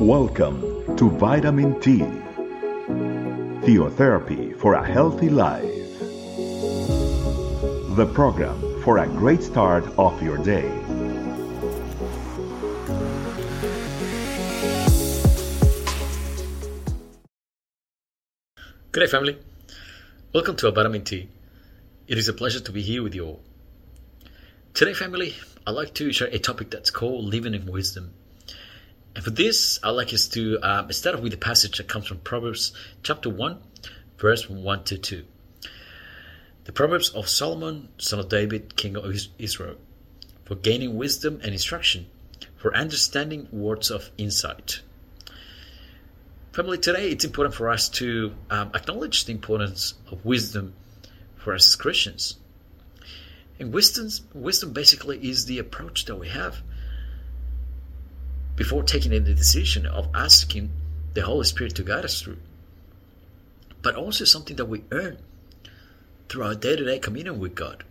[0.00, 1.98] Welcome to Vitamin T,
[3.66, 5.64] Theotherapy for a Healthy Life.
[7.96, 10.70] The program for a great start of your day.
[18.92, 19.36] Good day, family.
[20.32, 21.28] Welcome to Vitamin T.
[22.06, 23.40] It is a pleasure to be here with you all.
[24.74, 25.34] Today, family,
[25.66, 28.14] I'd like to share a topic that's called living in wisdom.
[29.18, 32.06] And for this, I'd like us to um, start off with a passage that comes
[32.06, 32.72] from Proverbs
[33.02, 33.58] chapter 1,
[34.16, 35.24] verse 1 to 2.
[36.66, 39.74] The Proverbs of Solomon, son of David, king of Israel,
[40.44, 42.06] for gaining wisdom and instruction,
[42.58, 44.82] for understanding words of insight.
[46.52, 50.74] Family, today it's important for us to um, acknowledge the importance of wisdom
[51.34, 52.36] for us as Christians.
[53.58, 56.62] And wisdom, wisdom basically is the approach that we have
[58.58, 60.68] before taking any decision of asking
[61.14, 62.38] the Holy Spirit to guide us through.
[63.82, 65.18] But also something that we earn
[66.28, 67.84] through our day to day communion with God.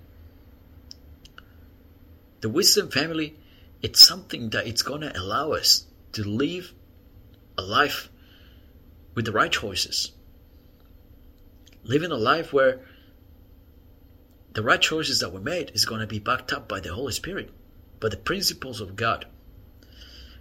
[2.42, 3.38] The wisdom family,
[3.82, 6.74] it's something that it's going to allow us to live
[7.58, 8.10] a life
[9.16, 10.12] with the right choices.
[11.86, 12.82] Living a life where
[14.52, 17.14] the right choices that we made is going to be backed up by the Holy
[17.14, 17.52] Spirit,
[18.02, 19.28] by the principles of God.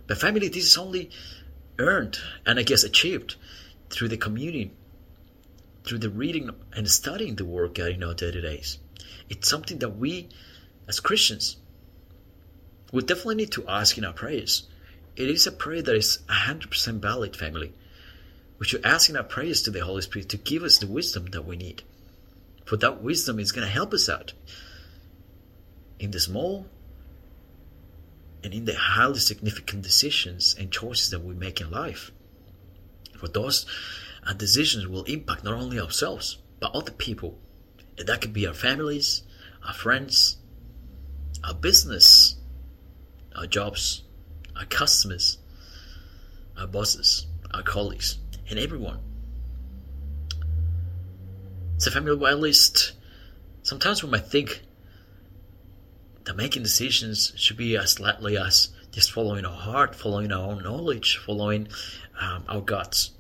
[0.07, 1.11] But family, this is only
[1.79, 3.37] earned and I guess achieved
[3.91, 4.71] through the communion,
[5.85, 8.79] through the reading and studying the Word God in our daily days.
[9.29, 10.29] It's something that we,
[10.89, 11.57] as Christians,
[12.93, 14.69] we definitely need to ask in our prayers.
[15.17, 17.73] It is a prayer that is 100% valid, family.
[18.59, 21.27] We should ask in our prayers to the Holy Spirit to give us the wisdom
[21.27, 21.83] that we need.
[22.65, 24.33] For that wisdom is going to help us out
[25.99, 26.67] in the small
[28.43, 32.13] and in the highly significant decisions and choices that we make in life.
[33.17, 33.67] For those
[34.27, 37.39] uh, decisions will impact not only ourselves, but other people.
[37.99, 39.23] And that could be our families,
[39.67, 40.37] our friends,
[41.45, 42.37] our business,
[43.35, 44.03] our jobs,
[44.57, 45.39] our customers,
[46.59, 48.19] our bosses, our colleagues,
[48.49, 49.01] and everyone.
[51.79, 52.93] So, family, at least
[53.63, 54.63] sometimes we might think
[56.27, 60.63] that making decisions should be as lightly as just following our heart, following our own
[60.63, 61.69] knowledge, following
[62.21, 63.13] um, our guts.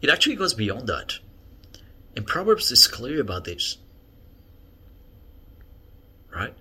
[0.00, 1.18] It actually goes beyond that.
[2.16, 3.76] And Proverbs is clear about this.
[6.34, 6.54] Right?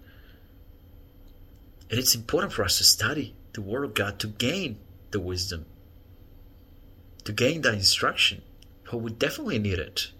[1.89, 4.77] And it's important for us to study the Word of God to gain
[5.11, 5.65] the wisdom,
[7.23, 8.41] to gain that instruction.
[8.83, 10.11] For we definitely need it.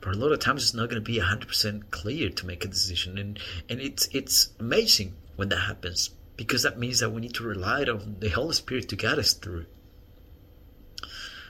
[0.00, 2.68] But a lot of times it's not going to be 100% clear to make a
[2.68, 3.18] decision.
[3.18, 3.38] And,
[3.68, 7.82] and it's, it's amazing when that happens because that means that we need to rely
[7.82, 9.66] on the Holy Spirit to guide us through.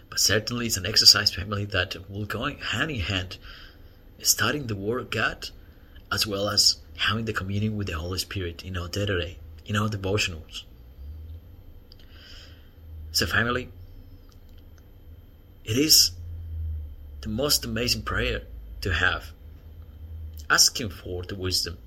[0.09, 3.36] But certainly it's an exercise family that will go hand in hand,
[4.22, 5.50] studying the Word of God
[6.10, 9.36] as well as having the communion with the Holy Spirit in our day to day,
[9.66, 10.62] in our devotionals.
[13.12, 13.69] So, family,
[15.65, 16.12] it is
[17.21, 18.43] the most amazing prayer
[18.81, 19.33] to have.
[20.51, 21.79] Asking for the wisdom.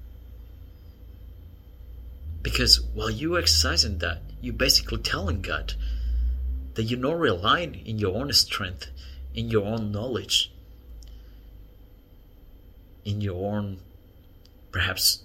[2.41, 5.73] Because while you're exercising that, you're basically telling God
[6.73, 8.87] that you're not relying in your own strength,
[9.35, 10.51] in your own knowledge,
[13.05, 13.79] in your own,
[14.71, 15.23] perhaps,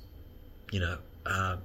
[0.70, 1.56] you know, uh,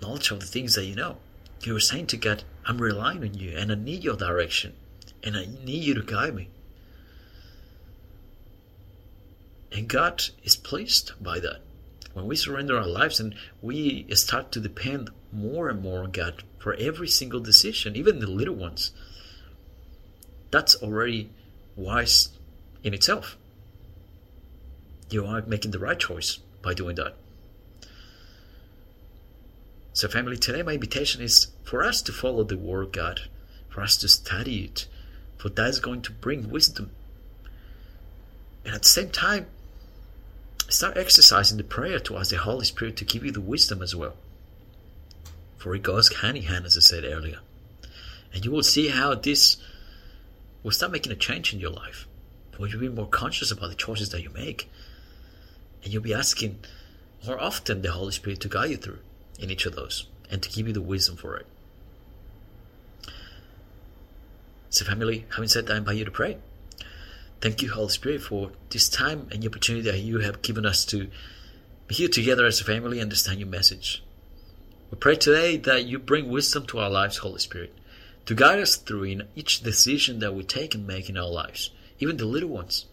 [0.00, 1.16] knowledge of the things that you know.
[1.62, 4.74] You're saying to God, I'm relying on you and I need your direction
[5.22, 6.48] and I need you to guide me.
[9.72, 11.60] And God is pleased by that.
[12.14, 16.44] When we surrender our lives and we start to depend more and more on God
[16.58, 18.92] for every single decision, even the little ones,
[20.50, 21.28] that's already
[21.76, 22.30] wise
[22.82, 23.36] in itself.
[25.10, 27.14] You are making the right choice by doing that.
[29.92, 33.20] So, family, today my invitation is for us to follow the Word of God,
[33.68, 34.86] for us to study it,
[35.36, 36.90] for that is going to bring wisdom.
[38.64, 39.46] And at the same time,
[40.68, 43.94] start exercising the prayer to ask the Holy Spirit to give you the wisdom as
[43.94, 44.14] well.
[45.58, 47.38] For it goes hand in hand, as I said earlier.
[48.32, 49.56] And you will see how this
[50.62, 52.06] will start making a change in your life.
[52.56, 54.70] When you'll be more conscious about the choices that you make.
[55.82, 56.58] And you'll be asking
[57.26, 58.98] more often the Holy Spirit to guide you through
[59.38, 61.46] in each of those and to give you the wisdom for it.
[64.70, 66.38] So, family, having said that, I invite you to pray.
[67.40, 70.86] Thank you, Holy Spirit, for this time and the opportunity that you have given us
[70.86, 71.08] to
[71.86, 74.02] be here together as a family and understand your message.
[74.90, 77.74] We pray today that you bring wisdom to our lives, Holy Spirit,
[78.24, 81.70] to guide us through in each decision that we take and make in our lives,
[81.98, 82.86] even the little ones.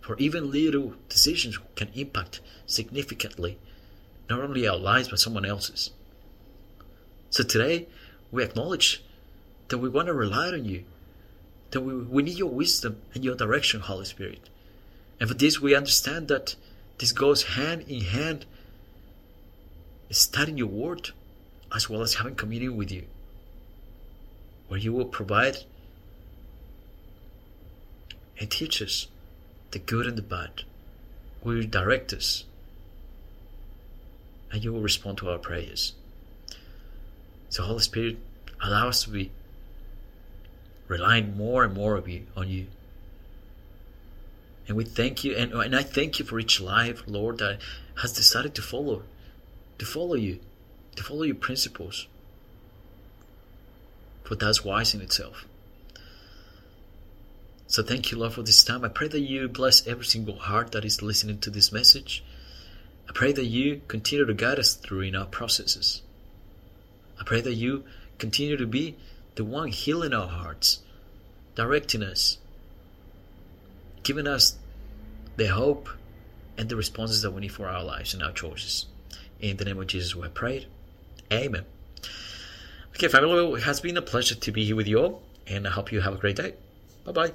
[0.00, 3.58] For even little decisions can impact significantly
[4.30, 5.90] not only our lives but someone else's.
[7.30, 7.88] So today
[8.30, 9.02] we acknowledge
[9.68, 10.84] that we want to rely on you,
[11.72, 14.48] that we, we need your wisdom and your direction, Holy Spirit.
[15.18, 16.54] And for this we understand that
[16.98, 18.46] this goes hand in hand
[20.10, 21.10] studying your word
[21.74, 23.04] as well as having communion with you,
[24.68, 25.58] where you will provide
[28.38, 29.08] and teach us
[29.70, 30.62] the good and the bad,
[31.42, 32.44] will you direct us,
[34.50, 35.94] and you will respond to our prayers.
[37.48, 38.18] So, Holy Spirit,
[38.60, 39.30] allow us to be
[40.88, 42.66] relying more and more of you on you.
[44.68, 47.60] And we thank you, and, and I thank you for each life, Lord, that
[48.00, 49.02] has decided to follow
[49.78, 50.38] to follow you,
[50.94, 52.06] to follow your principles.
[54.22, 55.44] For that's wise in itself.
[57.66, 58.84] So thank you, Lord, for this time.
[58.84, 62.22] I pray that you bless every single heart that is listening to this message.
[63.08, 66.02] I pray that you continue to guide us through in our processes.
[67.18, 67.84] I pray that you
[68.18, 68.96] continue to be
[69.34, 70.80] the one healing our hearts,
[71.54, 72.38] directing us,
[74.02, 74.56] giving us
[75.36, 75.88] the hope
[76.58, 78.86] and the responses that we need for our lives and our choices.
[79.40, 80.66] In the name of Jesus, we pray.
[81.32, 81.64] Amen.
[82.94, 85.70] Okay, family, it has been a pleasure to be here with you all, and I
[85.70, 86.54] hope you have a great day.
[87.04, 87.32] Bye bye.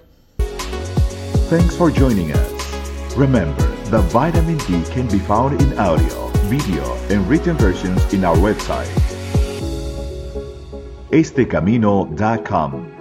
[1.49, 3.15] Thanks for joining us.
[3.15, 8.35] Remember, the vitamin T can be found in audio, video, and written versions in our
[8.35, 8.87] website,
[11.11, 12.93] estecamino.com.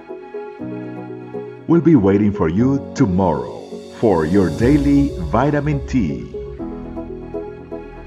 [1.67, 3.56] We'll be waiting for you tomorrow
[3.99, 6.32] for your daily vitamin T.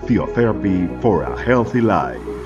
[0.04, 2.39] Theotherapy for a healthy life.